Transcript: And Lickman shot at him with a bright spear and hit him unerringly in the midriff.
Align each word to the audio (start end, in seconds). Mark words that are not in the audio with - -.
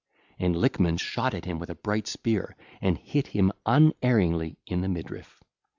And 0.39 0.55
Lickman 0.55 0.97
shot 0.99 1.35
at 1.35 1.45
him 1.45 1.59
with 1.59 1.69
a 1.69 1.75
bright 1.75 2.07
spear 2.07 2.55
and 2.81 2.97
hit 2.97 3.27
him 3.27 3.51
unerringly 3.67 4.57
in 4.65 4.81
the 4.81 4.89
midriff. 4.89 5.43